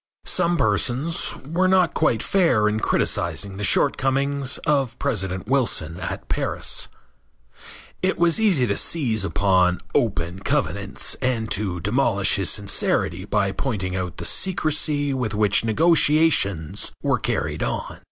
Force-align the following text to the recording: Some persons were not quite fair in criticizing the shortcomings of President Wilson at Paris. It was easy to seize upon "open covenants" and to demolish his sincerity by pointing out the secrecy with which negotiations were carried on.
Some 0.25 0.57
persons 0.57 1.35
were 1.47 1.67
not 1.67 1.93
quite 1.93 2.23
fair 2.23 2.67
in 2.67 2.79
criticizing 2.79 3.57
the 3.57 3.63
shortcomings 3.63 4.57
of 4.65 4.97
President 4.97 5.47
Wilson 5.47 5.99
at 5.99 6.27
Paris. 6.27 6.87
It 8.01 8.17
was 8.17 8.39
easy 8.41 8.65
to 8.65 8.75
seize 8.75 9.23
upon 9.23 9.79
"open 9.93 10.39
covenants" 10.39 11.13
and 11.21 11.51
to 11.51 11.79
demolish 11.81 12.33
his 12.37 12.49
sincerity 12.49 13.25
by 13.25 13.51
pointing 13.51 13.95
out 13.95 14.17
the 14.17 14.25
secrecy 14.25 15.13
with 15.13 15.35
which 15.35 15.63
negotiations 15.63 16.91
were 17.03 17.19
carried 17.19 17.61
on. 17.61 17.99